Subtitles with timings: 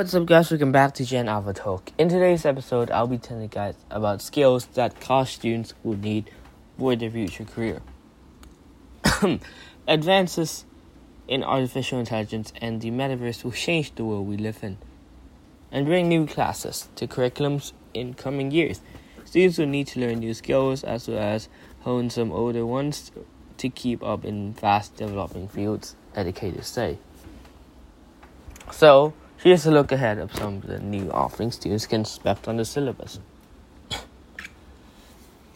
[0.00, 0.50] What's up, guys?
[0.50, 1.92] Welcome back to Gen Alpha Talk.
[1.98, 6.30] In today's episode, I'll be telling you guys about skills that college students will need
[6.78, 7.82] for their future career.
[9.86, 10.64] Advances
[11.28, 14.78] in artificial intelligence and the metaverse will change the world we live in
[15.70, 18.80] and bring new classes to curriculums in coming years.
[19.26, 23.12] Students will need to learn new skills as well as hone some older ones
[23.58, 26.96] to keep up in fast developing fields, educators say.
[28.72, 29.12] So,
[29.42, 32.64] here's a look ahead of some of the new offerings students can expect on the
[32.64, 33.18] syllabus.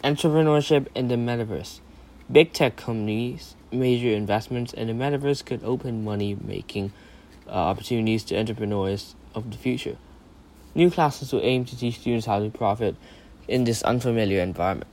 [0.02, 1.80] Entrepreneurship in the metaverse.
[2.32, 6.92] Big tech companies' major investments in the metaverse could open money making
[7.46, 9.96] uh, opportunities to entrepreneurs of the future.
[10.74, 12.96] New classes will aim to teach students how to profit
[13.46, 14.90] in this unfamiliar environment.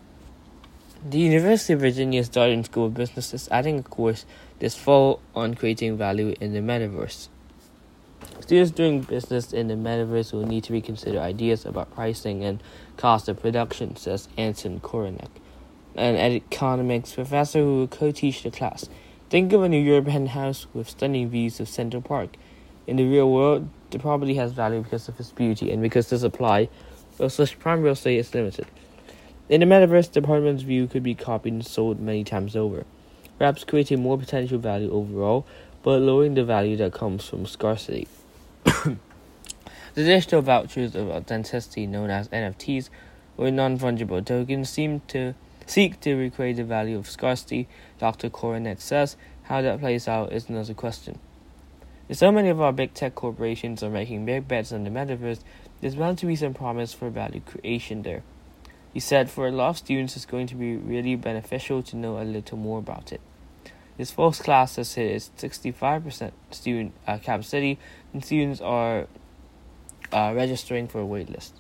[1.10, 4.26] The University of Virginia's Darden School of Business is adding a course
[4.60, 7.30] this fall on creating value in the metaverse.
[8.40, 12.62] Students doing business in the metaverse will need to reconsider ideas about pricing and
[12.98, 15.30] cost of production, says Anton Korinek,
[15.96, 18.90] an economics professor who will co teach the class.
[19.30, 22.32] Think of a New York penthouse with stunning views of Central Park.
[22.88, 26.20] In the real world, the property has value because of its beauty and because the
[26.20, 26.68] supply
[27.20, 28.66] of such prime real estate is limited.
[29.48, 32.86] In the metaverse, the apartment's view could be copied and sold many times over,
[33.38, 35.46] perhaps creating more potential value overall,
[35.84, 38.08] but lowering the value that comes from scarcity.
[38.66, 42.90] The digital vouchers of authenticity, known as NFTs,
[43.36, 47.68] or non-fungible tokens, seem to seek to recreate the value of scarcity.
[48.00, 48.30] Dr.
[48.30, 51.20] Korinek says how that plays out is another question.
[52.08, 55.40] If so many of our big tech corporations are making big bets on the metaverse,
[55.80, 58.24] there's bound to be some promise for value creation there.
[58.94, 62.22] He said for a lot of students it's going to be really beneficial to know
[62.22, 63.22] a little more about it.
[64.02, 67.78] This first class has hit its 65% student uh, capacity,
[68.12, 69.06] and students are
[70.12, 71.52] uh, registering for a waitlist.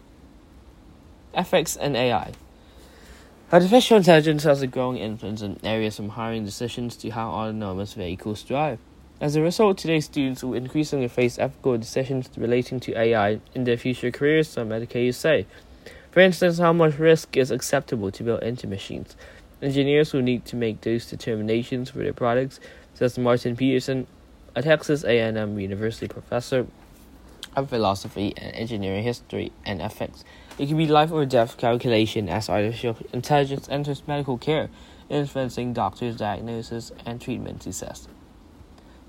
[1.36, 2.32] Ethics and AI.
[3.52, 8.42] Artificial intelligence has a growing influence in areas from hiring decisions to how autonomous vehicles
[8.42, 8.80] drive.
[9.20, 13.78] As a result, today's students will increasingly face ethical decisions relating to AI in their
[13.78, 15.46] future careers, some educators say.
[16.10, 19.16] For instance, how much risk is acceptable to build into machines.
[19.62, 22.60] Engineers will need to make those determinations for their products,
[22.96, 24.08] says Martin Peterson,
[24.56, 26.68] a Texas A&M University professor
[27.56, 30.24] of philosophy and engineering history and ethics.
[30.58, 34.70] It can be life or death calculation as artificial intelligence enters medical care,
[35.10, 38.08] influencing doctors' diagnosis and treatment, he says.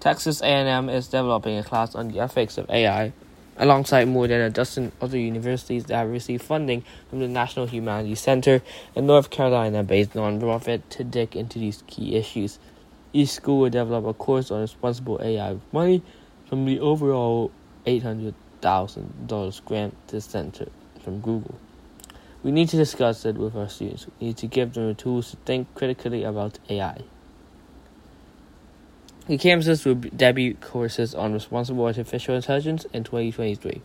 [0.00, 3.12] Texas A&M is developing a class on the ethics of AI
[3.56, 8.20] alongside more than a dozen other universities that have received funding from the National Humanities
[8.20, 8.62] Center,
[8.96, 12.58] a North Carolina based nonprofit, to dig into these key issues.
[13.12, 16.02] Each school will develop a course on responsible AI money
[16.46, 17.50] from the overall
[17.86, 20.68] $800,000 grant to the center
[21.02, 21.58] from Google.
[22.42, 24.06] We need to discuss it with our students.
[24.18, 27.02] We need to give them the tools to think critically about AI.
[29.28, 33.80] The campuses will debut courses on responsible artificial intelligence in 2023.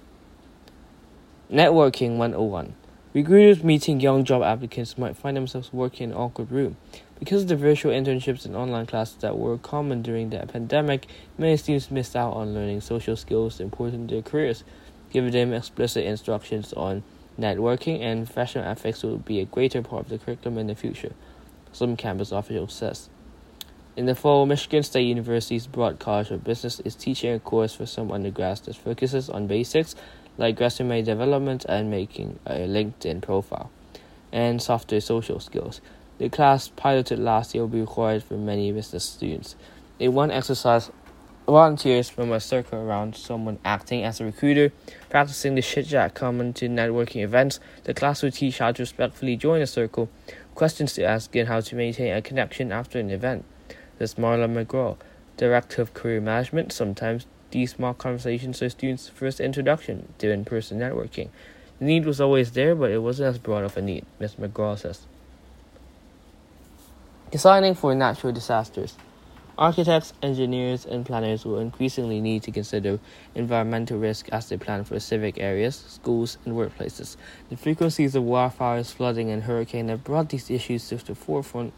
[1.51, 2.73] Networking 101.
[3.13, 6.75] Recruiters meeting young job applicants might find themselves working in an awkward room.
[7.19, 11.05] Because of the virtual internships and online classes that were common during the pandemic,
[11.37, 14.63] many students missed out on learning social skills important to their careers.
[15.11, 17.03] Giving them explicit instructions on
[17.39, 21.13] networking and professional ethics will be a greater part of the curriculum in the future,
[21.71, 23.09] some campus officials says.
[23.97, 27.87] In the fall, Michigan State University's Broad College of Business is teaching a course for
[27.87, 29.95] some undergrads that focuses on basics
[30.37, 33.71] like resume development and making a LinkedIn profile,
[34.31, 35.81] and softer social skills.
[36.19, 39.55] The class piloted last year will be required for many business students.
[39.97, 40.91] In one exercise,
[41.47, 44.71] volunteers from a circle around someone acting as a recruiter,
[45.09, 47.59] practicing the chat common to networking events.
[47.85, 50.07] The class will teach how to respectfully join a circle,
[50.53, 53.43] questions to ask, and how to maintain a connection after an event.
[53.97, 54.95] This Marla McGraw,
[55.37, 56.71] Director of Career Management.
[56.71, 61.29] Sometimes these small conversations are students' first introduction to in person networking.
[61.79, 64.35] The need was always there, but it wasn't as broad of a need, Ms.
[64.35, 65.07] McGraw says.
[67.31, 68.95] Designing for natural disasters.
[69.57, 72.99] Architects, engineers, and planners will increasingly need to consider
[73.33, 77.17] environmental risk as they plan for civic areas, schools, and workplaces.
[77.49, 81.73] The frequencies of wildfires, flooding, and hurricane have brought these issues to the forefront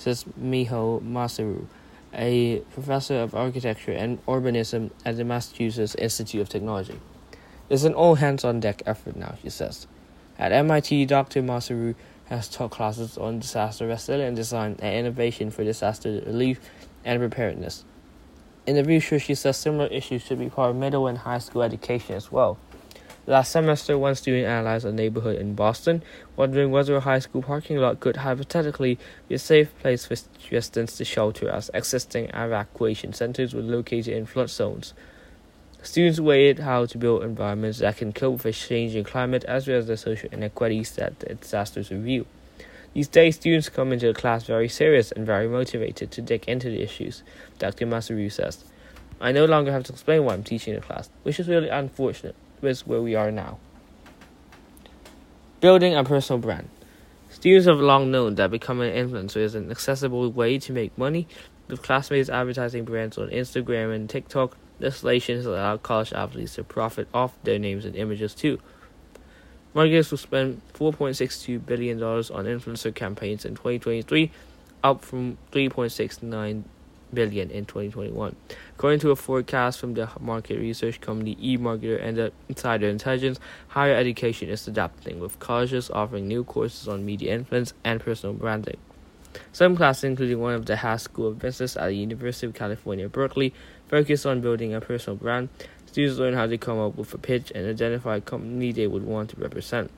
[0.00, 1.66] says Miho Mazereeuw,
[2.14, 6.98] a professor of architecture and urbanism at the Massachusetts Institute of Technology.
[7.68, 9.86] It's an all hands on deck effort now, she says.
[10.38, 11.42] At MIT, Dr.
[11.42, 11.94] Mazereeuw
[12.30, 16.60] has taught classes on disaster resilient design and innovation for disaster relief
[17.04, 17.84] and preparedness.
[18.66, 21.62] In the future, she says similar issues should be part of middle and high school
[21.62, 22.56] education as well.
[23.26, 26.02] Last semester, one student analyzed a neighborhood in Boston,
[26.36, 30.16] wondering whether a high school parking lot could hypothetically be a safe place for
[30.50, 34.94] residents to shelter as existing evacuation centers were located in flood zones.
[35.82, 39.76] Students weighed how to build environments that can cope with a changing climate as well
[39.76, 42.24] as the social inequities that the disasters reveal.
[42.94, 46.70] These days, students come into the class very serious and very motivated to dig into
[46.70, 47.22] the issues,
[47.58, 47.86] Dr.
[47.86, 48.64] Mazereeuw says.
[49.20, 52.34] I no longer have to explain why I'm teaching the class, which is really unfortunate
[52.60, 53.58] with where we are now.
[55.60, 56.68] Building a personal brand.
[57.28, 61.28] Students have long known that becoming an influencer is an accessible way to make money,
[61.68, 64.56] with classmates advertising brands on Instagram and TikTok.
[64.80, 68.58] Legislation has allowed college athletes to profit off their names and images too.
[69.72, 74.32] Marketers will spend $4.62 billion on influencer campaigns in 2023,
[74.82, 76.64] up from 3.69
[77.14, 78.36] billion in 2021.
[78.76, 83.94] According to a forecast from the market research company eMarketer and the Insider Intelligence, higher
[83.94, 88.76] education is adapting, with colleges offering new courses on media influence and personal branding.
[89.52, 93.08] Some classes, including one of the Haas School of Business at the University of California,
[93.08, 93.54] Berkeley,
[93.88, 95.48] focus on building a personal brand.
[95.86, 99.04] Students learn how to come up with a pitch and identify a company they would
[99.04, 99.90] want to represent.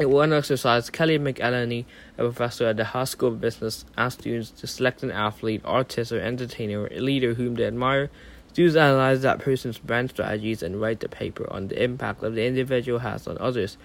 [0.00, 1.84] In one exercise, Kelly McElhaney,
[2.16, 6.12] a professor at the Haas School of Business, asked students to select an athlete, artist,
[6.12, 8.10] or entertainer or leader whom they admire.
[8.52, 12.44] Students analyze that person's brand strategies and write the paper on the impact that the
[12.46, 13.76] individual has on others.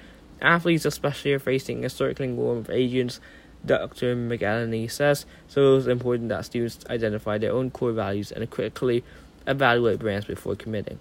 [0.42, 3.19] Athletes, especially, are facing a circling war of agents,
[3.65, 4.15] Dr.
[4.15, 9.04] McElhaney says, so it is important that students identify their own core values and critically
[9.45, 11.00] evaluate brands before committing.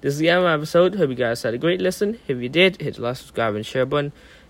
[0.00, 0.94] This is the end of my episode.
[0.94, 2.20] Hope you guys had a great listen.
[2.28, 4.12] If you did, hit the like, subscribe, and share button.